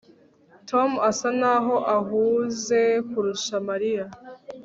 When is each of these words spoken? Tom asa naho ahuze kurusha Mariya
Tom 0.69 0.89
asa 1.09 1.29
naho 1.39 1.75
ahuze 1.97 2.81
kurusha 3.09 3.55
Mariya 3.69 4.03